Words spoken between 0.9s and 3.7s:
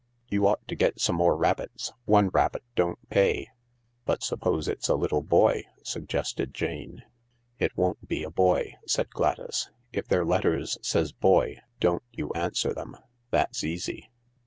some more rabbits. One rabbit don't pay.""